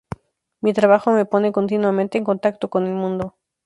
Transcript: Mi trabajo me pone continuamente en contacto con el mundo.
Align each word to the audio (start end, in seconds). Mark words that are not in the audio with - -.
Mi 0.61 0.73
trabajo 0.73 1.11
me 1.13 1.25
pone 1.25 1.51
continuamente 1.51 2.17
en 2.17 2.23
contacto 2.23 2.71
con 2.71 2.87
el 2.87 2.93
mundo. 2.95 3.35